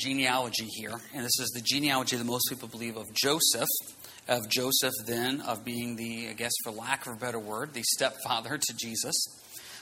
[0.00, 3.68] genealogy here, and this is the genealogy that most people believe of Joseph,
[4.28, 7.82] of Joseph, then, of being the, I guess, for lack of a better word, the
[7.82, 9.14] stepfather to Jesus.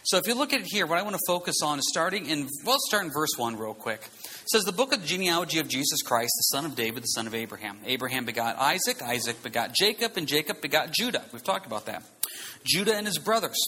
[0.02, 2.26] So if you look at it here, what I want to focus on is starting
[2.26, 4.00] in, well, let's start in verse 1 real quick.
[4.00, 7.08] It says, The book of the genealogy of Jesus Christ, the son of David, the
[7.08, 7.78] son of Abraham.
[7.84, 11.24] Abraham begot Isaac, Isaac begot Jacob, and Jacob begot Judah.
[11.32, 12.02] We've talked about that.
[12.64, 13.58] Judah and his brothers.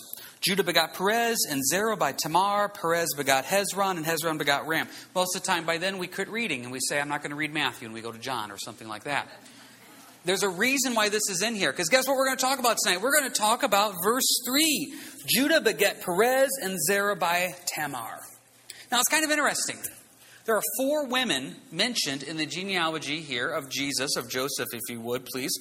[0.40, 2.70] Judah begot Perez and Zerah by Tamar.
[2.70, 4.88] Perez begot Hezron, and Hezron begot Ram.
[5.14, 7.30] Most of the time by then we quit reading and we say, I'm not going
[7.30, 9.28] to read Matthew, and we go to John or something like that.
[10.24, 11.72] There's a reason why this is in here.
[11.72, 13.00] Because guess what we're going to talk about tonight?
[13.02, 14.94] We're going to talk about verse 3.
[15.26, 18.18] Judah beget Perez and Zerah by Tamar.
[18.90, 19.76] Now it's kind of interesting.
[20.50, 25.00] There are four women mentioned in the genealogy here of Jesus, of Joseph, if you
[25.00, 25.52] would, please.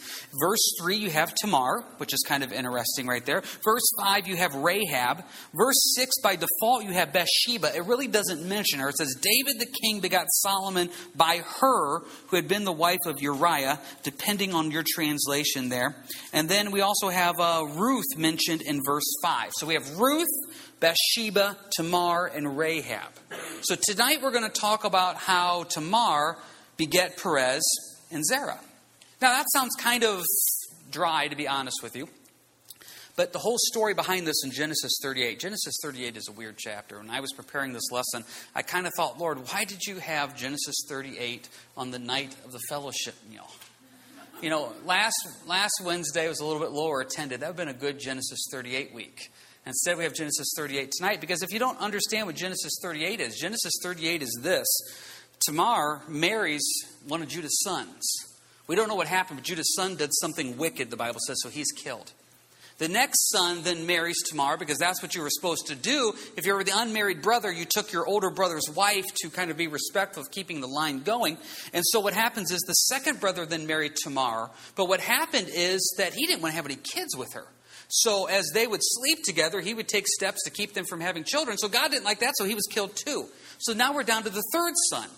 [0.41, 3.41] Verse 3, you have Tamar, which is kind of interesting right there.
[3.63, 5.23] Verse 5, you have Rahab.
[5.53, 7.75] Verse 6, by default, you have Bathsheba.
[7.75, 8.89] It really doesn't mention her.
[8.89, 13.21] It says, David the king begot Solomon by her, who had been the wife of
[13.21, 15.97] Uriah, depending on your translation there.
[16.33, 19.51] And then we also have uh, Ruth mentioned in verse 5.
[19.53, 20.25] So we have Ruth,
[20.79, 23.11] Bathsheba, Tamar, and Rahab.
[23.61, 26.37] So tonight we're going to talk about how Tamar
[26.77, 27.63] beget Perez
[28.11, 28.59] and Zerah.
[29.21, 30.23] Now that sounds kind of
[30.89, 32.07] dry, to be honest with you.
[33.17, 36.97] But the whole story behind this in Genesis 38, Genesis 38 is a weird chapter.
[36.99, 38.23] When I was preparing this lesson,
[38.55, 42.53] I kind of thought, Lord, why did you have Genesis 38 on the night of
[42.53, 43.49] the fellowship meal?
[44.41, 47.41] You know, last, last Wednesday was a little bit lower attended.
[47.41, 49.29] That would have been a good Genesis 38 week.
[49.65, 53.35] Instead, we have Genesis 38 tonight because if you don't understand what Genesis 38 is,
[53.35, 54.67] Genesis 38 is this
[55.45, 56.63] Tamar marries
[57.07, 58.07] one of Judah's sons.
[58.67, 61.49] We don't know what happened, but Judah's son did something wicked, the Bible says, so
[61.49, 62.11] he's killed.
[62.79, 66.13] The next son then marries Tamar because that's what you were supposed to do.
[66.37, 69.57] If you were the unmarried brother, you took your older brother's wife to kind of
[69.57, 71.37] be respectful of keeping the line going.
[71.73, 74.49] And so what happens is the second brother then married Tamar.
[74.75, 77.45] But what happened is that he didn't want to have any kids with her.
[77.89, 81.23] So as they would sleep together, he would take steps to keep them from having
[81.23, 81.57] children.
[81.57, 83.25] So God didn't like that, so he was killed too.
[83.57, 85.09] So now we're down to the third son.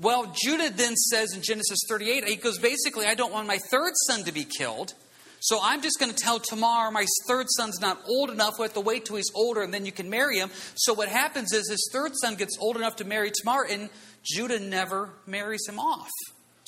[0.00, 3.92] Well, Judah then says in Genesis 38, he goes, basically, I don't want my third
[4.06, 4.94] son to be killed.
[5.40, 8.54] So I'm just going to tell Tamar, my third son's not old enough.
[8.58, 10.50] We have to wait till he's older and then you can marry him.
[10.76, 13.90] So what happens is his third son gets old enough to marry Tamar, and
[14.22, 16.10] Judah never marries him off.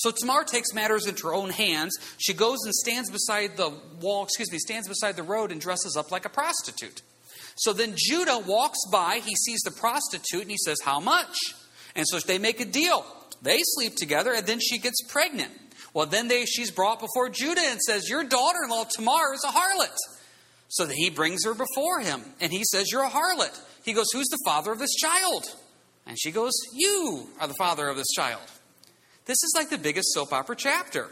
[0.04, 1.96] So Tamar takes matters into her own hands.
[2.18, 3.72] She goes and stands beside the
[4.02, 7.00] wall, excuse me, stands beside the road and dresses up like a prostitute.
[7.56, 11.34] So then Judah walks by, he sees the prostitute, and he says, How much?
[11.96, 13.06] And so they make a deal.
[13.40, 15.52] They sleep together, and then she gets pregnant.
[15.94, 19.42] Well, then they, she's brought before Judah and says, Your daughter in law Tamar is
[19.42, 19.96] a harlot.
[20.68, 23.58] So he brings her before him, and he says, You're a harlot.
[23.86, 25.46] He goes, Who's the father of this child?
[26.06, 28.42] And she goes, You are the father of this child.
[29.26, 31.08] This is like the biggest soap opera chapter.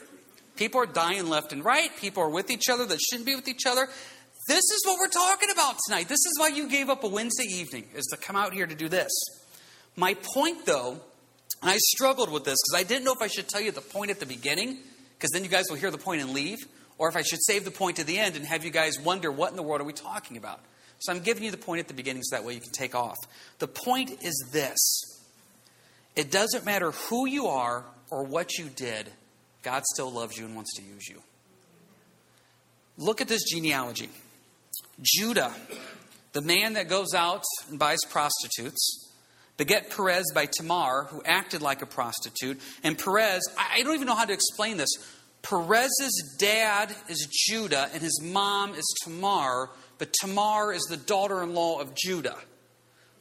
[0.56, 1.90] People are dying left and right.
[1.96, 3.88] People are with each other that shouldn't be with each other.
[4.48, 6.08] This is what we're talking about tonight.
[6.08, 8.74] This is why you gave up a Wednesday evening, is to come out here to
[8.74, 9.10] do this.
[9.96, 11.00] My point, though,
[11.62, 13.80] and I struggled with this because I didn't know if I should tell you the
[13.80, 14.78] point at the beginning,
[15.16, 16.58] because then you guys will hear the point and leave,
[16.98, 19.30] or if I should save the point to the end and have you guys wonder
[19.30, 20.60] what in the world are we talking about.
[20.98, 22.94] So I'm giving you the point at the beginning so that way you can take
[22.94, 23.16] off.
[23.58, 24.78] The point is this
[26.14, 29.08] it doesn't matter who you are or what you did,
[29.62, 31.22] God still loves you and wants to use you.
[32.98, 34.10] Look at this genealogy
[35.00, 35.52] Judah,
[36.34, 39.10] the man that goes out and buys prostitutes,
[39.56, 42.60] beget Perez by Tamar, who acted like a prostitute.
[42.84, 44.90] And Perez, I don't even know how to explain this.
[45.40, 51.54] Perez's dad is Judah and his mom is Tamar, but Tamar is the daughter in
[51.54, 52.36] law of Judah.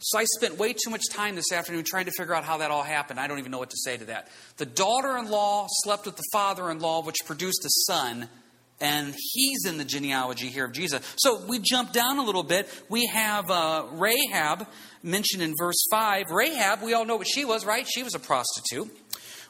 [0.04, 2.72] So I spent way too much time this afternoon trying to figure out how that
[2.72, 3.20] all happened.
[3.20, 4.30] I don't even know what to say to that.
[4.58, 8.28] The daughter in law slept with the father in law, which produced a son,
[8.80, 11.02] and he's in the genealogy here of Jesus.
[11.18, 12.68] So we jump down a little bit.
[12.90, 14.66] We have uh, Rahab
[15.04, 16.32] mentioned in verse 5.
[16.32, 17.88] Rahab, we all know what she was, right?
[17.88, 18.90] She was a prostitute.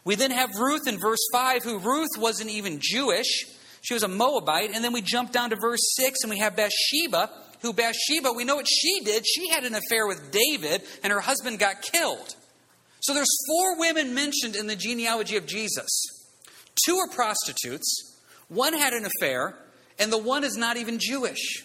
[0.03, 3.45] We then have Ruth in verse 5, who Ruth wasn't even Jewish.
[3.79, 4.71] She was a Moabite.
[4.75, 7.29] And then we jump down to verse 6, and we have Bathsheba
[7.61, 9.25] who Bathsheba, we know what she did.
[9.25, 12.35] She had an affair with David, and her husband got killed.
[13.01, 15.89] So there's four women mentioned in the genealogy of Jesus.
[16.85, 19.55] Two are prostitutes, one had an affair,
[19.99, 21.63] and the one is not even Jewish.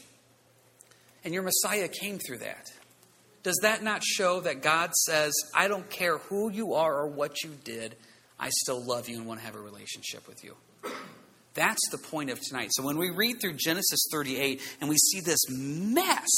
[1.24, 2.70] And your Messiah came through that.
[3.42, 7.42] Does that not show that God says, I don't care who you are or what
[7.42, 7.94] you did,
[8.38, 10.54] I still love you and want to have a relationship with you?
[11.56, 12.68] That's the point of tonight.
[12.72, 16.28] So when we read through Genesis 38 and we see this mess,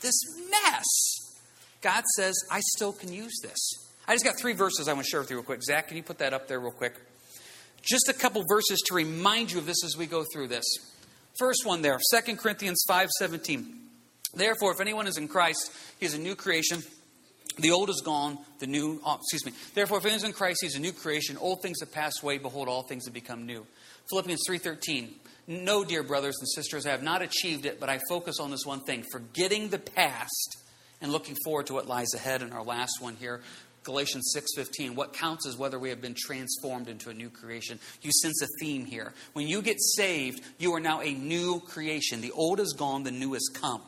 [0.00, 0.14] this
[0.48, 0.84] mess,
[1.82, 3.58] God says, I still can use this.
[4.06, 5.62] I just got three verses I want to share with you real quick.
[5.62, 6.94] Zach, can you put that up there real quick?
[7.82, 10.64] Just a couple verses to remind you of this as we go through this.
[11.38, 13.74] First one there, 2 Corinthians 5:17.
[14.34, 16.82] Therefore, if anyone is in Christ, he is a new creation.
[17.58, 19.52] The old is gone, the new, oh, excuse me.
[19.74, 21.36] Therefore, if anyone is in Christ, he's a new creation.
[21.36, 23.66] Old things have passed away, behold, all things have become new.
[24.10, 25.14] Philippians 3:13.
[25.46, 28.66] No, dear brothers and sisters, I have not achieved it, but I focus on this
[28.66, 30.56] one thing, forgetting the past
[31.00, 32.42] and looking forward to what lies ahead.
[32.42, 33.40] And our last one here,
[33.82, 37.80] Galatians 6:15 what counts is whether we have been transformed into a new creation.
[38.02, 39.14] You sense a theme here.
[39.32, 42.20] When you get saved, you are now a new creation.
[42.20, 43.82] The old is gone, the new has come.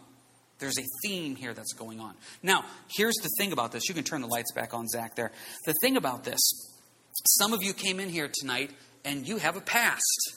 [0.59, 2.15] There's a theme here that's going on.
[2.43, 3.89] Now, here's the thing about this.
[3.89, 5.33] You can turn the lights back on, Zach, there.
[5.65, 6.41] The thing about this,
[7.39, 8.71] some of you came in here tonight
[9.05, 10.37] and you have a past.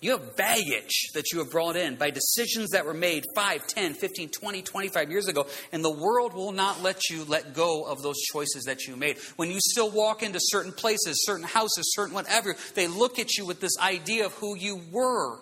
[0.00, 3.92] You have baggage that you have brought in by decisions that were made 5, 10,
[3.94, 8.00] 15, 20, 25 years ago, and the world will not let you let go of
[8.02, 9.18] those choices that you made.
[9.36, 13.44] When you still walk into certain places, certain houses, certain whatever, they look at you
[13.44, 15.38] with this idea of who you were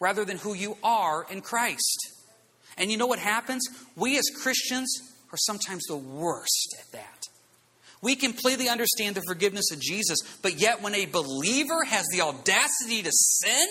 [0.00, 2.14] rather than who you are in Christ.
[2.78, 3.66] And you know what happens?
[3.94, 4.88] We as Christians
[5.32, 7.27] are sometimes the worst at that.
[8.00, 13.02] We completely understand the forgiveness of Jesus, but yet when a believer has the audacity
[13.02, 13.66] to sin,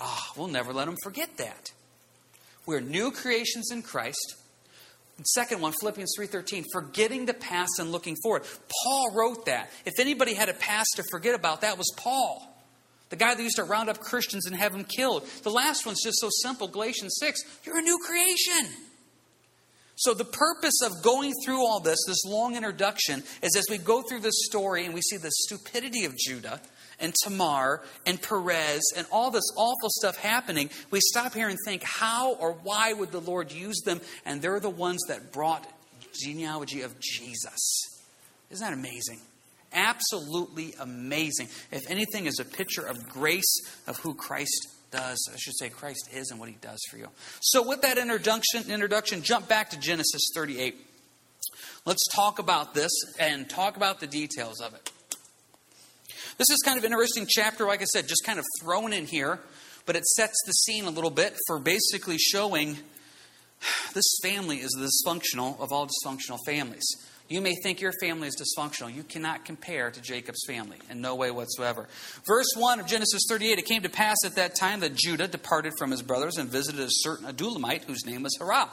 [0.00, 1.72] ah, oh, we'll never let them forget that.
[2.64, 4.36] We're new creations in Christ.
[5.24, 8.44] Second one, Philippians 3:13, forgetting the past and looking forward.
[8.84, 9.70] Paul wrote that.
[9.86, 12.52] If anybody had a past to forget about, that was Paul.
[13.08, 15.26] The guy that used to round up Christians and have them killed.
[15.42, 18.68] The last one's just so simple Galatians 6 you're a new creation.
[19.96, 24.02] So, the purpose of going through all this, this long introduction, is as we go
[24.02, 26.60] through this story and we see the stupidity of Judah
[27.00, 31.82] and Tamar and Perez and all this awful stuff happening, we stop here and think,
[31.82, 34.02] how or why would the Lord use them?
[34.26, 35.66] And they're the ones that brought
[36.12, 38.02] genealogy of Jesus.
[38.50, 39.20] Isn't that amazing?
[39.72, 41.48] absolutely amazing.
[41.70, 45.28] If anything, is a picture of grace of who Christ does.
[45.32, 47.08] I should say Christ is and what he does for you.
[47.40, 50.76] So with that introduction, introduction, jump back to Genesis 38.
[51.84, 54.90] Let's talk about this and talk about the details of it.
[56.38, 59.06] This is kind of an interesting chapter, like I said, just kind of thrown in
[59.06, 59.40] here,
[59.86, 62.76] but it sets the scene a little bit for basically showing
[63.94, 66.86] this family is the dysfunctional of all dysfunctional families.
[67.28, 68.94] You may think your family is dysfunctional.
[68.94, 71.88] You cannot compare to Jacob's family in no way whatsoever.
[72.26, 75.72] Verse 1 of Genesis 38 It came to pass at that time that Judah departed
[75.76, 78.70] from his brothers and visited a certain Adullamite whose name was Hira.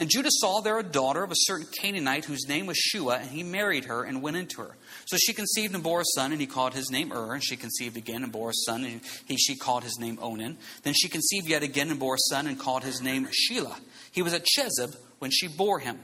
[0.00, 3.30] And Judah saw there a daughter of a certain Canaanite whose name was Shua, and
[3.30, 4.76] he married her and went into her.
[5.06, 7.34] So she conceived and bore a son, and he called his name Ur.
[7.34, 10.56] And she conceived again and bore a son, and he, she called his name Onan.
[10.84, 13.80] Then she conceived yet again and bore a son, and called his name Shelah.
[14.12, 15.98] He was at Chezib when she bore him.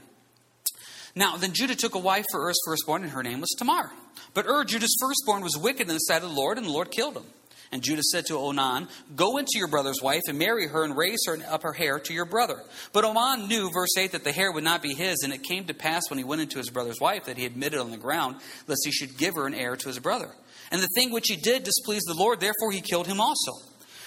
[1.17, 3.93] Now, then Judah took a wife for Er's firstborn, and her name was Tamar.
[4.33, 6.91] But Ur, Judah's firstborn, was wicked in the sight of the Lord, and the Lord
[6.91, 7.25] killed him.
[7.71, 11.25] And Judah said to Onan, Go into your brother's wife and marry her and raise
[11.27, 12.63] her up her hair to your brother.
[12.93, 15.65] But Onan knew, verse 8, that the hair would not be his, and it came
[15.65, 18.37] to pass when he went into his brother's wife that he admitted on the ground,
[18.69, 20.31] lest he should give her an heir to his brother.
[20.71, 23.53] And the thing which he did displeased the Lord, therefore he killed him also.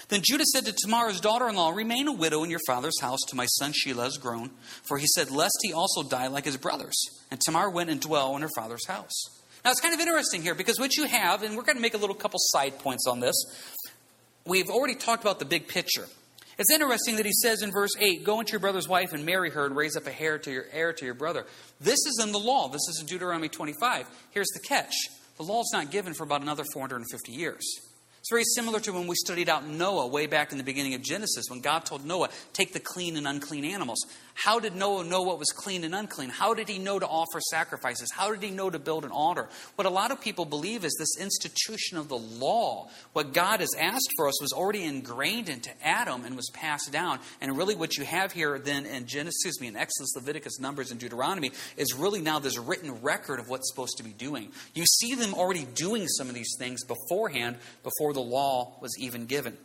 [0.08, 3.20] Then Judah said to Tamar's daughter in law, Remain a widow in your father's house
[3.28, 4.50] till my son Shelah is grown.
[4.82, 6.96] For he said, Lest he also die like his brothers.
[7.30, 9.38] And Tamar went and dwelt in her father's house.
[9.64, 11.94] Now it's kind of interesting here because what you have, and we're going to make
[11.94, 13.34] a little couple side points on this.
[14.46, 16.06] We've already talked about the big picture.
[16.58, 19.50] It's interesting that he says in verse 8, Go into your brother's wife and marry
[19.50, 21.46] her and raise up a heir to your heir to your brother.
[21.80, 22.68] This is in the law.
[22.68, 24.06] This is in Deuteronomy 25.
[24.30, 24.94] Here's the catch.
[25.36, 27.62] The law is not given for about another 450 years.
[28.28, 31.00] It's very similar to when we studied out Noah way back in the beginning of
[31.00, 34.04] Genesis, when God told Noah, Take the clean and unclean animals.
[34.38, 36.30] How did Noah know what was clean and unclean?
[36.30, 38.08] How did he know to offer sacrifices?
[38.12, 39.48] How did he know to build an altar?
[39.74, 42.88] What a lot of people believe is this institution of the law.
[43.14, 47.18] What God has asked for us was already ingrained into Adam and was passed down.
[47.40, 50.92] And really, what you have here then in Genesis, excuse me, in Exodus, Leviticus, Numbers,
[50.92, 54.52] and Deuteronomy is really now this written record of what's supposed to be doing.
[54.72, 59.26] You see them already doing some of these things beforehand, before the law was even
[59.26, 59.58] given.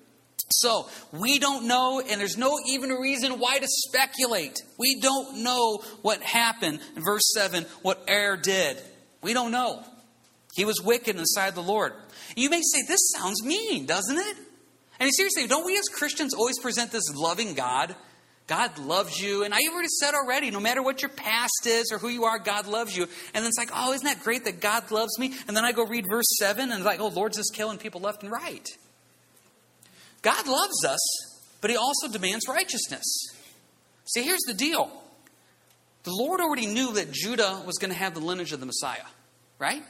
[0.50, 4.62] So, we don't know, and there's no even reason why to speculate.
[4.78, 8.78] We don't know what happened in verse 7, what Er did.
[9.22, 9.84] We don't know.
[10.56, 11.94] He was wicked inside the Lord.
[12.36, 14.38] You may say, this sounds mean, doesn't it?
[15.00, 17.96] I mean, seriously, don't we as Christians always present this loving God?
[18.46, 19.44] God loves you.
[19.44, 22.38] And I already said already, no matter what your past is or who you are,
[22.38, 23.04] God loves you.
[23.34, 25.34] And then it's like, oh, isn't that great that God loves me?
[25.48, 28.02] And then I go read verse 7 and it's like, oh, Lord's just killing people
[28.02, 28.68] left and right.
[30.24, 31.00] God loves us,
[31.62, 33.04] but He also demands righteousness.
[34.06, 34.92] See, here's the deal
[36.04, 39.06] The Lord already knew that Judah was going to have the lineage of the Messiah,
[39.60, 39.84] right?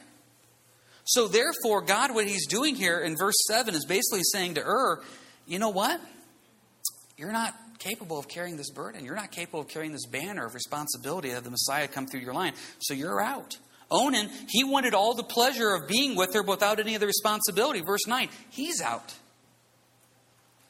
[1.04, 5.02] So, therefore, God, what he's doing here in verse 7 is basically saying to Ur,
[5.46, 6.00] you know what?
[7.18, 9.04] You're not capable of carrying this burden.
[9.04, 12.32] You're not capable of carrying this banner of responsibility of the Messiah come through your
[12.32, 12.54] line.
[12.78, 13.58] So, you're out.
[13.90, 17.82] Onan, he wanted all the pleasure of being with her without any of the responsibility.
[17.86, 19.14] Verse 9, he's out.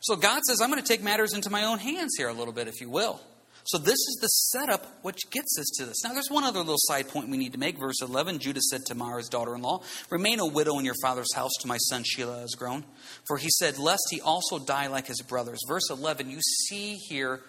[0.05, 2.53] So, God says, I'm going to take matters into my own hands here a little
[2.53, 3.23] bit, if you will.
[3.65, 6.05] So this is the setup which gets us to this.
[6.05, 7.79] Now, there's one other little side point we need to make.
[7.79, 10.95] Verse 11 Judah said to Tamar, his daughter in law, Remain a widow in your
[11.03, 12.85] father's house till my son Shelah has grown.
[13.27, 15.61] For he said, Lest he also die like his brothers.
[15.67, 17.41] Verse 11, you see here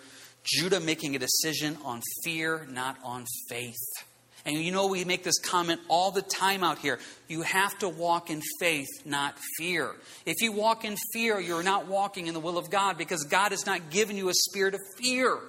[0.45, 3.75] Judah making a decision on fear, not on faith.
[4.45, 6.99] And you know, we make this comment all the time out here.
[7.27, 9.91] You have to walk in faith, not fear.
[10.25, 13.51] If you walk in fear, you're not walking in the will of God because God
[13.51, 15.39] has not given you a spirit of fear.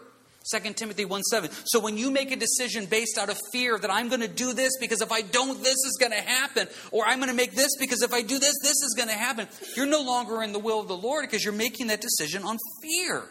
[0.51, 1.51] 2 Timothy 1 7.
[1.65, 4.53] So when you make a decision based out of fear that I'm going to do
[4.53, 7.55] this because if I don't, this is going to happen, or I'm going to make
[7.55, 10.53] this because if I do this, this is going to happen, you're no longer in
[10.53, 13.25] the will of the Lord because you're making that decision on fear.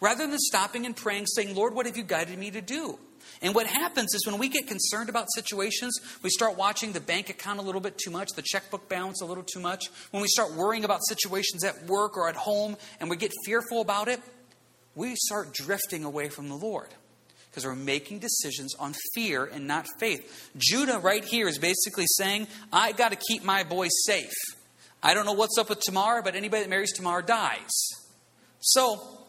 [0.00, 2.98] Rather than stopping and praying, saying, Lord, what have you guided me to do?
[3.40, 7.28] And what happens is when we get concerned about situations, we start watching the bank
[7.30, 9.86] account a little bit too much, the checkbook balance a little too much.
[10.10, 13.80] When we start worrying about situations at work or at home and we get fearful
[13.80, 14.20] about it,
[14.94, 16.88] we start drifting away from the Lord
[17.50, 20.50] because we're making decisions on fear and not faith.
[20.56, 24.32] Judah, right here, is basically saying, I got to keep my boys safe.
[25.02, 27.70] I don't know what's up with Tamar, but anybody that marries Tamar dies.
[28.60, 29.26] So,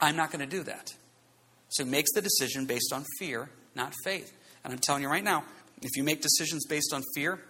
[0.00, 0.92] I'm not going to do that.
[1.74, 4.32] So, he makes the decision based on fear, not faith.
[4.62, 5.44] And I'm telling you right now,
[5.82, 7.40] if you make decisions based on fear,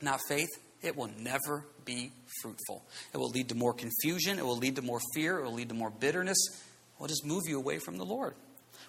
[0.00, 0.48] not faith,
[0.82, 2.84] it will never be fruitful.
[3.12, 4.38] It will lead to more confusion.
[4.38, 5.38] It will lead to more fear.
[5.38, 8.34] It will lead to more bitterness It will just move you away from the Lord.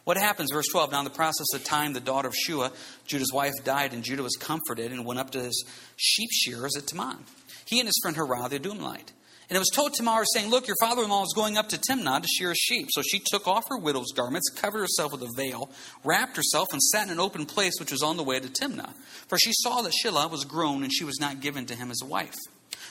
[0.03, 0.91] What happens, verse 12?
[0.91, 2.71] Now, in the process of time, the daughter of Shua,
[3.05, 5.65] Judah's wife, died, and Judah was comforted and went up to his
[5.97, 7.19] sheep shearers at Timnah.
[7.65, 9.11] He and his friend Harah, the Adullamite.
[9.49, 11.77] And it was told Tamar, saying, Look, your father in law is going up to
[11.77, 12.89] Timnah to shear sheep.
[12.91, 15.71] So she took off her widow's garments, covered herself with a veil,
[16.03, 18.93] wrapped herself, and sat in an open place which was on the way to Timnah.
[19.27, 21.99] For she saw that Shelah was grown, and she was not given to him as
[22.03, 22.35] a wife.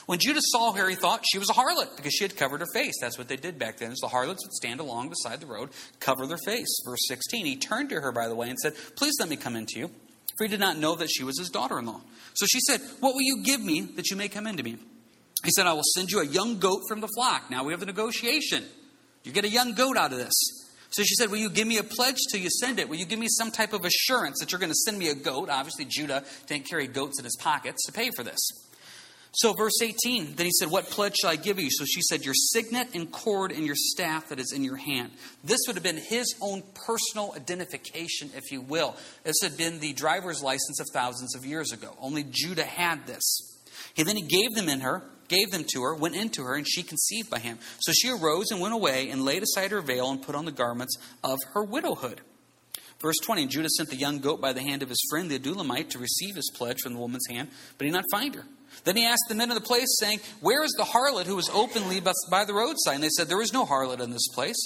[0.05, 2.67] When Judah saw her, he thought she was a harlot because she had covered her
[2.73, 2.95] face.
[2.99, 3.91] That's what they did back then.
[3.91, 6.81] Is the harlots would stand along beside the road, cover their face.
[6.83, 7.45] Verse 16.
[7.45, 9.91] He turned to her, by the way, and said, Please let me come into you.
[10.37, 12.01] For he did not know that she was his daughter in law.
[12.33, 14.77] So she said, What will you give me that you may come into me?
[15.43, 17.49] He said, I will send you a young goat from the flock.
[17.49, 18.63] Now we have the negotiation.
[19.23, 20.33] You get a young goat out of this.
[20.91, 22.89] So she said, Will you give me a pledge till you send it?
[22.89, 25.15] Will you give me some type of assurance that you're going to send me a
[25.15, 25.49] goat?
[25.49, 28.39] Obviously, Judah didn't carry goats in his pockets to pay for this.
[29.31, 31.69] So, verse 18, then he said, What pledge shall I give you?
[31.69, 35.11] So she said, Your signet and cord and your staff that is in your hand.
[35.43, 38.95] This would have been his own personal identification, if you will.
[39.23, 41.95] This had been the driver's license of thousands of years ago.
[42.01, 43.57] Only Judah had this.
[43.93, 46.67] He then he gave them in her, gave them to her, went into her, and
[46.67, 47.59] she conceived by him.
[47.79, 50.51] So she arose and went away and laid aside her veil and put on the
[50.51, 52.21] garments of her widowhood.
[52.99, 55.89] Verse 20 Judah sent the young goat by the hand of his friend the Adullamite
[55.91, 58.45] to receive his pledge from the woman's hand, but he did not find her.
[58.83, 61.49] Then he asked the men of the place, saying, Where is the harlot who was
[61.49, 62.95] openly by the roadside?
[62.95, 64.57] And they said, There is no harlot in this place.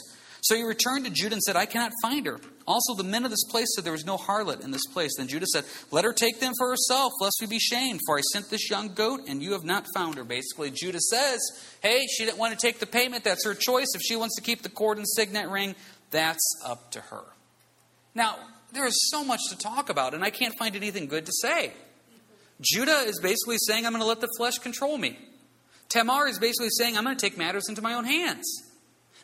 [0.41, 2.39] So he returned to Judah and said, I cannot find her.
[2.65, 5.11] Also, the men of this place said, there was no harlot in this place.
[5.17, 7.99] Then Judah said, Let her take them for herself, lest we be shamed.
[8.05, 10.23] For I sent this young goat, and you have not found her.
[10.23, 11.41] Basically, Judah says,
[11.81, 13.25] Hey, she didn't want to take the payment.
[13.25, 13.87] That's her choice.
[13.95, 15.75] If she wants to keep the cord and signet ring,
[16.09, 17.23] that's up to her.
[18.15, 18.37] Now,
[18.71, 21.73] there is so much to talk about, and I can't find anything good to say.
[22.61, 25.17] Judah is basically saying, I'm going to let the flesh control me.
[25.89, 28.45] Tamar is basically saying, I'm going to take matters into my own hands.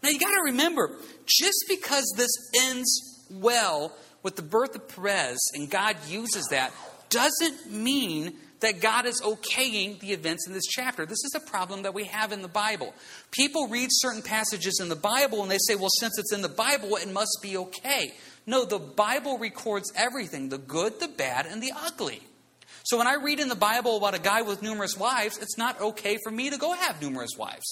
[0.03, 2.31] Now you got to remember, just because this
[2.63, 3.93] ends well
[4.23, 6.71] with the birth of Perez and God uses that,
[7.09, 11.05] doesn't mean that God is okaying the events in this chapter.
[11.05, 12.93] This is a problem that we have in the Bible.
[13.31, 16.49] People read certain passages in the Bible and they say, well, since it's in the
[16.49, 18.13] Bible, it must be okay.
[18.45, 22.21] No, the Bible records everything the good, the bad, and the ugly.
[22.89, 25.79] So when I read in the Bible about a guy with numerous wives, it's not
[25.79, 27.63] okay for me to go have numerous wives.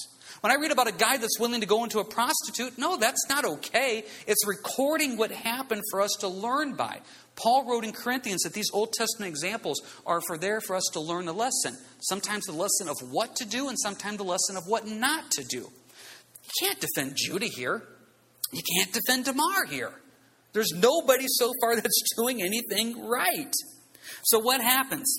[0.42, 3.28] When I read about a guy that's willing to go into a prostitute, no, that's
[3.28, 4.04] not okay.
[4.28, 7.00] It's recording what happened for us to learn by.
[7.36, 11.00] Paul wrote in Corinthians that these Old Testament examples are for there for us to
[11.00, 11.76] learn a lesson.
[12.00, 15.44] Sometimes the lesson of what to do, and sometimes the lesson of what not to
[15.44, 15.62] do.
[15.62, 17.82] You can't defend Judah here.
[18.52, 19.94] You can't defend Tamar here.
[20.54, 23.52] There's nobody so far that's doing anything right.
[24.28, 25.18] So what happens?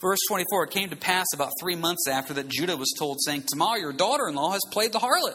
[0.00, 3.44] Verse 24 It came to pass about three months after that Judah was told, saying,
[3.50, 5.34] Tamar, your daughter in law, has played the harlot.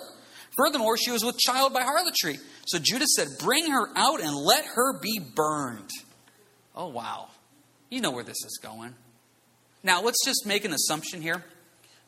[0.55, 2.37] Furthermore, she was with child by harlotry.
[2.67, 5.89] So Judah said, Bring her out and let her be burned.
[6.75, 7.29] Oh, wow.
[7.89, 8.93] You know where this is going.
[9.83, 11.43] Now, let's just make an assumption here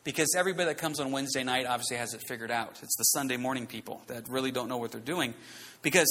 [0.04, 2.78] because everybody that comes on Wednesday night obviously has it figured out.
[2.82, 5.34] It's the Sunday morning people that really don't know what they're doing.
[5.82, 6.08] Because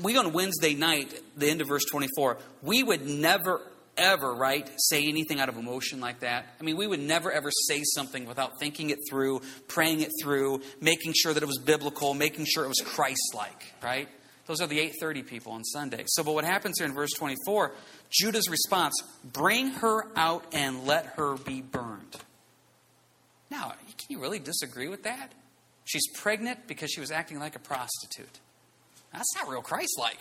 [0.00, 3.60] we on Wednesday night, the end of verse 24, we would never,
[3.98, 6.46] ever, right, say anything out of emotion like that.
[6.60, 10.62] I mean, we would never, ever say something without thinking it through, praying it through,
[10.80, 14.08] making sure that it was biblical, making sure it was Christ like, right?
[14.46, 16.04] Those are the 8:30 people on Sunday.
[16.06, 17.74] So, but what happens here in verse 24?
[18.08, 22.16] Judah's response: "Bring her out and let her be burned."
[23.50, 25.32] Now, can you really disagree with that?
[25.84, 28.40] She's pregnant because she was acting like a prostitute.
[29.12, 30.18] That's not real Christ-like.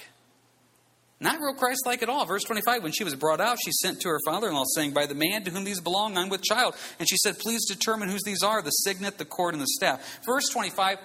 [1.20, 2.26] Not real Christ like at all.
[2.26, 4.94] Verse 25, when she was brought out, she sent to her father in law, saying,
[4.94, 6.76] By the man to whom these belong, I'm with child.
[7.00, 10.20] And she said, Please determine whose these are the signet, the cord, and the staff.
[10.26, 10.98] Verse 25,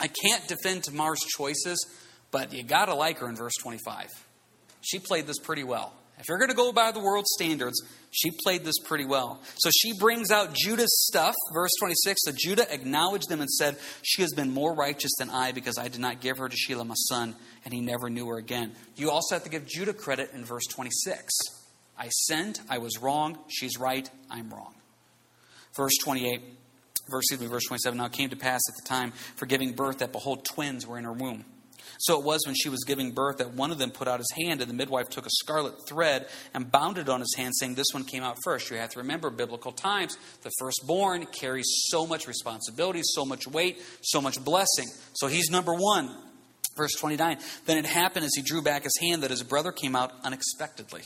[0.00, 1.86] I can't defend Tamar's choices,
[2.30, 4.08] but you got to like her in verse 25.
[4.80, 5.92] She played this pretty well.
[6.22, 9.40] If you're going to go by the world standards, she played this pretty well.
[9.56, 12.20] So she brings out Judah's stuff, verse 26.
[12.22, 15.88] So Judah acknowledged them and said, She has been more righteous than I because I
[15.88, 18.70] did not give her to Shelah my son, and he never knew her again.
[18.94, 21.32] You also have to give Judah credit in verse 26.
[21.98, 24.74] I sinned, I was wrong, she's right, I'm wrong.
[25.76, 26.40] Verse 28,
[27.10, 27.98] verse, excuse me, verse 27.
[27.98, 30.98] Now it came to pass at the time for giving birth that behold, twins were
[30.98, 31.44] in her womb.
[32.02, 34.32] So it was when she was giving birth that one of them put out his
[34.32, 37.76] hand, and the midwife took a scarlet thread and bound it on his hand, saying,
[37.76, 38.68] This one came out first.
[38.72, 40.18] You have to remember biblical times.
[40.42, 44.88] The firstborn carries so much responsibility, so much weight, so much blessing.
[45.12, 46.12] So he's number one.
[46.76, 49.94] Verse 29 Then it happened as he drew back his hand that his brother came
[49.94, 51.02] out unexpectedly.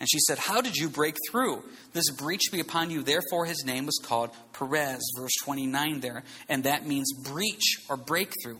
[0.00, 1.62] And she said, How did you break through?
[1.92, 3.02] This breach be upon you.
[3.02, 6.24] Therefore, his name was called Perez, verse 29 there.
[6.48, 8.56] And that means breach or breakthrough.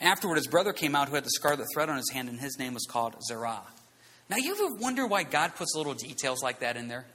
[0.00, 2.58] Afterward, his brother came out who had the scarlet thread on his hand, and his
[2.58, 3.62] name was called Zerah.
[4.28, 7.06] Now, you ever wonder why God puts little details like that in there?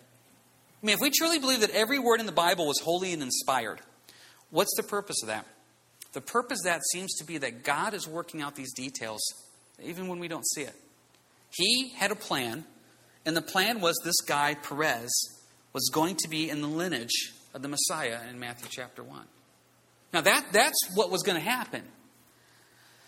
[0.82, 3.22] I mean, if we truly believe that every word in the Bible was holy and
[3.22, 3.80] inspired,
[4.50, 5.46] what's the purpose of that?
[6.14, 9.22] The purpose of that seems to be that God is working out these details
[9.84, 10.76] even when we don't see it.
[11.52, 12.66] He had a plan,
[13.26, 15.12] and the plan was this guy, Perez,
[15.74, 19.22] was going to be in the lineage of the Messiah in Matthew chapter 1.
[20.14, 21.84] Now, that, that's what was going to happen.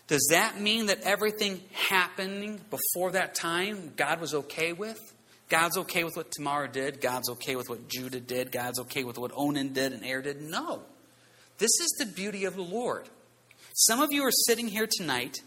[0.06, 5.00] Does that mean that everything happening before that time God was okay with?
[5.48, 7.00] God's okay with what Tamar did.
[7.00, 8.52] God's okay with what Judah did.
[8.52, 10.42] God's okay with what Onan did and Er did.
[10.42, 10.82] No.
[11.58, 13.08] This is the beauty of the Lord.
[13.74, 15.38] Some of you are sitting here tonight,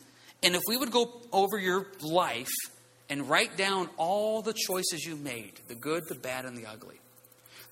[0.43, 2.51] and if we would go over your life
[3.09, 6.99] and write down all the choices you made the good, the bad, and the ugly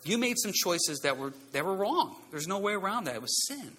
[0.06, 2.16] you made some choices that were, that were wrong.
[2.32, 3.16] There's no way around that.
[3.16, 3.76] It was sin.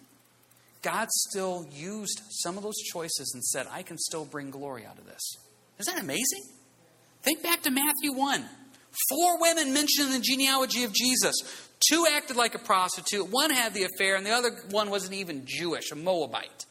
[0.86, 4.98] God still used some of those choices and said, I can still bring glory out
[4.98, 5.36] of this.
[5.80, 6.44] Isn't that amazing?
[7.22, 8.44] Think back to Matthew 1.
[9.10, 11.34] Four women mentioned in the genealogy of Jesus.
[11.90, 15.42] Two acted like a prostitute, one had the affair, and the other one wasn't even
[15.44, 16.66] Jewish, a Moabite.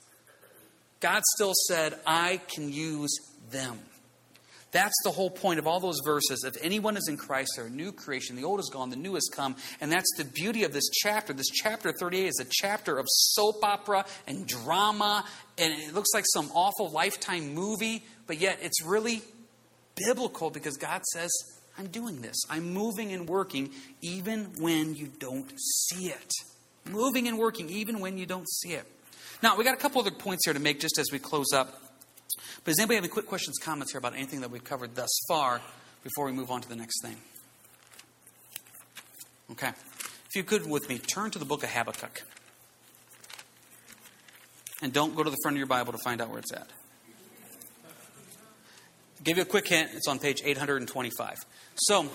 [1.01, 3.19] God still said, I can use
[3.51, 3.79] them.
[4.75, 6.43] That's the whole point of all those verses.
[6.43, 8.35] If anyone is in Christ, they're a new creation.
[8.35, 9.55] The old is gone, the new has come.
[9.79, 11.31] And that's the beauty of this chapter.
[11.31, 15.23] This chapter 38 is a chapter of soap opera and drama,
[15.57, 19.21] and it looks like some awful lifetime movie, but yet it's really
[19.95, 21.31] biblical because God says,
[21.77, 22.35] I'm doing this.
[22.49, 23.69] I'm moving and working
[24.01, 26.33] even when you don't see it.
[26.91, 28.85] Moving and working even when you don't see it.
[29.41, 31.81] Now, we got a couple other points here to make just as we close up.
[32.63, 35.09] But does anybody have any quick questions, comments here about anything that we've covered thus
[35.27, 35.61] far
[36.03, 37.17] before we move on to the next thing?
[39.51, 39.69] Okay.
[39.69, 42.23] If you could, with me, turn to the book of Habakkuk.
[44.81, 46.67] And don't go to the front of your Bible to find out where it's at.
[49.17, 49.91] I'll give you a quick hint.
[49.93, 51.37] It's on page 825.
[51.75, 52.09] So.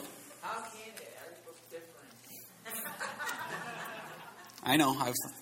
[4.62, 4.94] I know.
[5.00, 5.32] I was,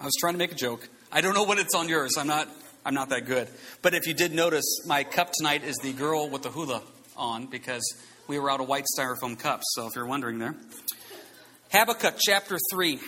[0.00, 0.88] I was trying to make a joke.
[1.12, 2.16] I don't know when it's on yours.
[2.18, 2.48] I'm not
[2.84, 3.48] I'm not that good.
[3.82, 6.82] But if you did notice, my cup tonight is the girl with the hula
[7.16, 7.82] on because
[8.28, 9.64] we were out of white styrofoam cups.
[9.74, 10.54] So if you're wondering there.
[11.72, 12.98] Habakkuk chapter 3.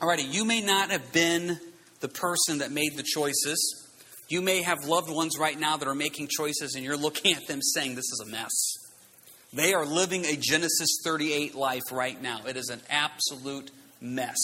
[0.00, 1.58] Alrighty, you may not have been
[2.00, 3.88] the person that made the choices.
[4.28, 7.46] You may have loved ones right now that are making choices, and you're looking at
[7.46, 8.50] them saying, This is a mess.
[9.52, 12.40] They are living a Genesis 38 life right now.
[12.46, 14.36] It is an absolute mess.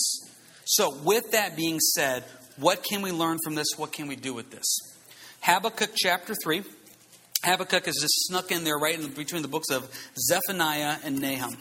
[0.70, 2.22] So, with that being said,
[2.56, 3.66] what can we learn from this?
[3.76, 4.78] What can we do with this?
[5.40, 6.62] Habakkuk chapter 3.
[7.42, 11.56] Habakkuk is just snuck in there right in between the books of Zephaniah and Nahum.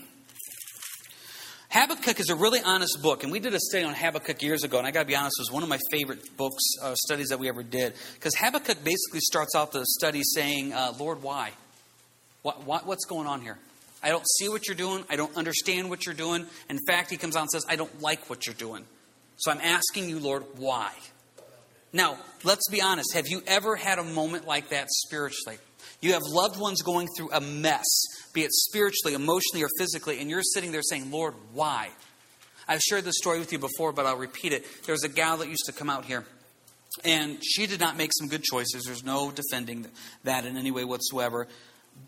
[1.72, 4.78] Habakkuk is a really honest book, and we did a study on Habakkuk years ago,
[4.78, 7.30] and I got to be honest, it was one of my favorite books, uh, studies
[7.30, 7.96] that we ever did.
[8.14, 11.54] Because Habakkuk basically starts out the study saying, uh, Lord, why?
[12.44, 13.58] What, what, what's going on here?
[14.04, 15.04] I don't see what you're doing.
[15.10, 16.46] I don't understand what you're doing.
[16.70, 18.86] In fact, he comes out and says, I don't like what you're doing.
[19.40, 20.92] So I'm asking you, Lord, why?
[21.94, 23.14] Now, let's be honest.
[23.14, 25.58] Have you ever had a moment like that spiritually?
[26.02, 27.86] You have loved ones going through a mess,
[28.34, 31.90] be it spiritually, emotionally, or physically, and you're sitting there saying, Lord, why?
[32.68, 34.66] I've shared this story with you before, but I'll repeat it.
[34.86, 36.26] There was a gal that used to come out here,
[37.04, 38.84] and she did not make some good choices.
[38.86, 39.88] There's no defending
[40.24, 41.48] that in any way whatsoever.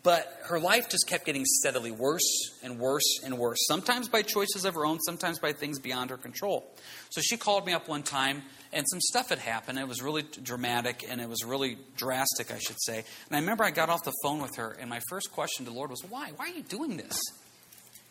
[0.02, 4.64] But her life just kept getting steadily worse and worse and worse, sometimes by choices
[4.64, 6.66] of her own, sometimes by things beyond her control.
[7.10, 9.78] So she called me up one time and some stuff had happened.
[9.78, 13.04] It was really dramatic and it was really drastic, I should say.
[13.28, 15.70] And I remember I got off the phone with her, and my first question to
[15.70, 16.30] the Lord was, Why?
[16.36, 17.18] Why are you doing this?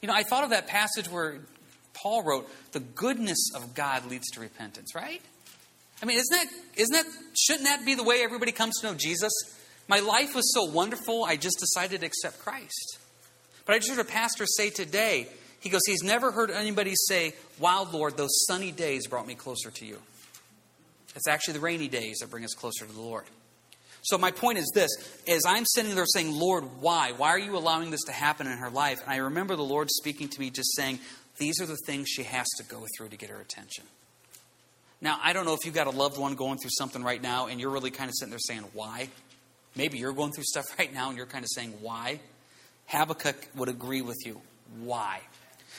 [0.02, 1.40] You know, I thought of that passage where
[1.94, 5.22] Paul wrote, The goodness of God leads to repentance, right?
[6.02, 7.06] I mean, isn't that, isn't that,
[7.38, 9.32] shouldn't that be the way everybody comes to know Jesus?
[9.92, 12.98] My life was so wonderful, I just decided to accept Christ.
[13.66, 15.28] But I just heard a pastor say today,
[15.60, 19.70] he goes, he's never heard anybody say, Wow, Lord, those sunny days brought me closer
[19.70, 19.98] to you.
[21.14, 23.26] It's actually the rainy days that bring us closer to the Lord.
[24.02, 24.90] So my point is this:
[25.28, 27.12] as I'm sitting there saying, "Lord, why?
[27.12, 29.90] Why are you allowing this to happen in her life?" And I remember the Lord
[29.92, 31.00] speaking to me, just saying,
[31.38, 33.84] "These are the things she has to go through to get her attention."
[35.02, 37.48] Now, I don't know if you've got a loved one going through something right now,
[37.48, 39.10] and you're really kind of sitting there saying, "Why?"
[39.76, 42.20] Maybe you're going through stuff right now, and you're kind of saying, "Why?"
[42.88, 44.42] Habakkuk would agree with you.
[44.80, 45.22] Why?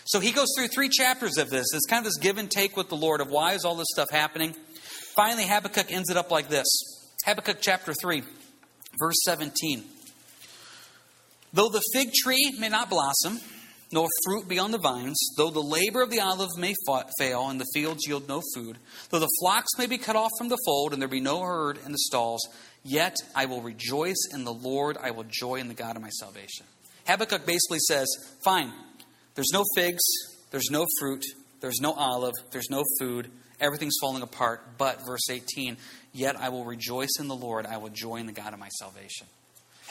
[0.04, 1.66] So he goes through three chapters of this.
[1.74, 3.88] It's kind of this give and take with the Lord of why is all this
[3.92, 4.54] stuff happening.
[5.14, 6.66] Finally, Habakkuk ends it up like this
[7.26, 8.22] Habakkuk chapter 3,
[8.98, 9.84] verse 17.
[11.52, 13.38] Though the fig tree may not blossom,
[13.92, 16.74] nor fruit be on the vines, though the labor of the olive may
[17.18, 18.78] fail, and the fields yield no food,
[19.10, 21.78] though the flocks may be cut off from the fold, and there be no herd
[21.84, 22.40] in the stalls,
[22.84, 26.10] yet I will rejoice in the Lord, I will joy in the God of my
[26.10, 26.66] salvation.
[27.06, 28.08] Habakkuk basically says,
[28.44, 28.72] Fine,
[29.34, 30.02] there's no figs,
[30.50, 31.24] there's no fruit,
[31.60, 34.78] there's no olive, there's no food, everything's falling apart.
[34.78, 35.76] But, verse 18,
[36.12, 38.68] yet I will rejoice in the Lord, I will joy in the God of my
[38.68, 39.26] salvation.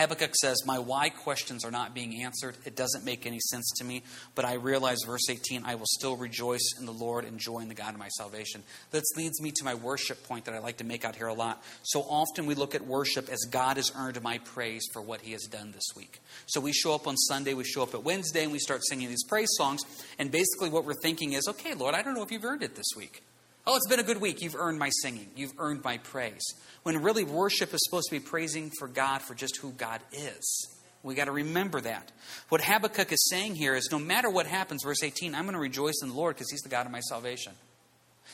[0.02, 2.58] Habakkuk says, My why questions are not being answered.
[2.66, 4.04] It doesn't make any sense to me,
[4.36, 7.68] but I realize, verse 18, I will still rejoice in the Lord and joy in
[7.68, 8.64] the God of my salvation.
[8.92, 11.34] That leads me to my worship point that I like to make out here a
[11.34, 11.64] lot.
[11.84, 15.32] So often we look at worship as God has earned my praise for what he
[15.32, 16.20] has done this week.
[16.48, 19.10] So we show up on Sunday, we show up at Wednesday, and we start singing
[19.10, 19.82] these praise songs.
[20.20, 22.76] And basically what we're thinking is, okay, Lord, I don't know if you've earned it
[22.76, 23.24] this week.
[23.66, 24.42] Oh, it's been a good week.
[24.42, 25.30] You've earned my singing.
[25.36, 26.44] You've earned my praise.
[26.84, 30.68] When really worship is supposed to be praising for God for just who God is.
[31.04, 32.12] We got to remember that.
[32.50, 35.60] What Habakkuk is saying here is no matter what happens, verse 18, I'm going to
[35.60, 37.54] rejoice in the Lord because He's the God of my salvation.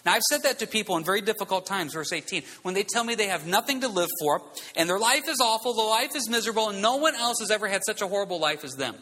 [0.05, 3.03] Now, I've said that to people in very difficult times, verse 18, when they tell
[3.03, 4.41] me they have nothing to live for,
[4.75, 7.67] and their life is awful, their life is miserable, and no one else has ever
[7.67, 8.95] had such a horrible life as them.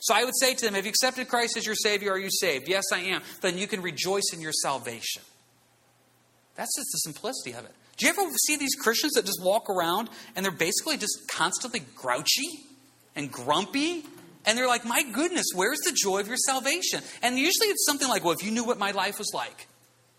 [0.00, 2.12] So I would say to them, Have you accepted Christ as your Savior?
[2.12, 2.68] Are you saved?
[2.68, 3.22] Yes, I am.
[3.42, 5.22] Then you can rejoice in your salvation.
[6.60, 7.72] That's just the simplicity of it.
[7.96, 11.80] Do you ever see these Christians that just walk around and they're basically just constantly
[11.96, 12.50] grouchy
[13.16, 14.04] and grumpy?
[14.44, 17.00] And they're like, my goodness, where's the joy of your salvation?
[17.22, 19.68] And usually it's something like, well, if you knew what my life was like.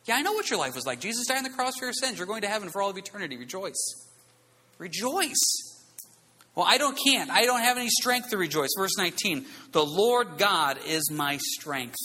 [0.06, 1.00] Yeah, I know what your life was like.
[1.00, 2.18] Jesus died on the cross for your sins.
[2.18, 3.38] You're going to heaven for all of eternity.
[3.38, 4.10] Rejoice.
[4.80, 5.78] Rejoice.
[6.56, 7.30] Well, I don't can't.
[7.30, 8.70] I don't have any strength to rejoice.
[8.76, 9.46] Verse 19.
[9.74, 12.00] The Lord God is my strength.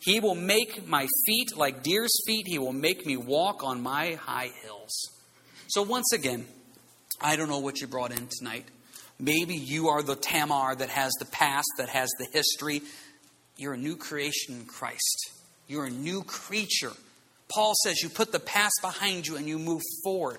[0.00, 2.46] He will make my feet like deer's feet.
[2.46, 4.92] He will make me walk on my high hills.
[5.68, 6.46] So, once again,
[7.20, 8.64] I don't know what you brought in tonight.
[9.18, 12.80] Maybe you are the Tamar that has the past, that has the history.
[13.58, 15.32] You're a new creation in Christ.
[15.68, 16.92] You're a new creature.
[17.48, 20.38] Paul says you put the past behind you and you move forward.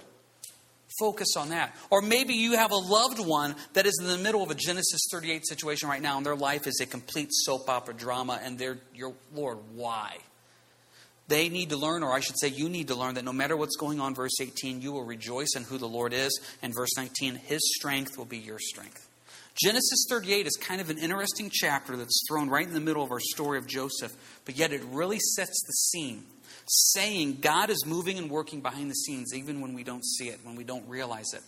[0.99, 1.75] Focus on that.
[1.89, 5.01] Or maybe you have a loved one that is in the middle of a Genesis
[5.11, 8.77] 38 situation right now, and their life is a complete soap opera drama, and they're,
[8.93, 10.17] your Lord, why?
[11.27, 13.55] They need to learn, or I should say, you need to learn that no matter
[13.55, 16.97] what's going on, verse 18, you will rejoice in who the Lord is, and verse
[16.97, 19.07] 19, His strength will be your strength.
[19.61, 23.11] Genesis 38 is kind of an interesting chapter that's thrown right in the middle of
[23.11, 24.13] our story of Joseph,
[24.45, 26.25] but yet it really sets the scene
[26.71, 30.39] saying God is moving and working behind the scenes, even when we don't see it,
[30.43, 31.41] when we don't realize it.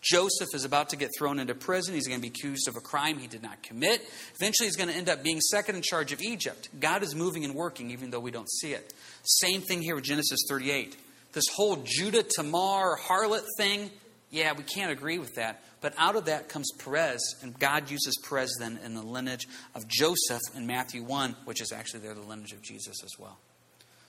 [0.00, 1.94] Joseph is about to get thrown into prison.
[1.94, 4.08] He's going to be accused of a crime he did not commit.
[4.36, 6.68] Eventually, he's going to end up being second in charge of Egypt.
[6.78, 8.94] God is moving and working, even though we don't see it.
[9.24, 10.96] Same thing here with Genesis 38.
[11.32, 13.90] This whole Judah Tamar harlot thing,
[14.30, 15.64] Yeah, we can't agree with that.
[15.80, 19.88] But out of that comes Perez, and God uses Perez then in the lineage of
[19.88, 23.38] Joseph in Matthew 1, which is actually there the lineage of Jesus as well.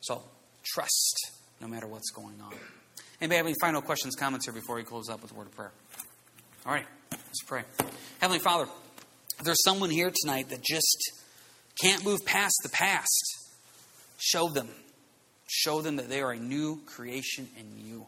[0.01, 0.23] So
[0.63, 2.54] trust no matter what's going on.
[3.22, 5.56] Anybody have any final questions, comments here before we close up with a word of
[5.56, 5.72] prayer?
[6.65, 7.63] All right, let's pray.
[8.22, 8.67] Heavenly Father,
[9.43, 11.12] there's someone here tonight that just
[11.82, 13.24] can't move past the past,
[14.17, 14.69] show them.
[15.52, 18.06] Show them that they are a new creation in you.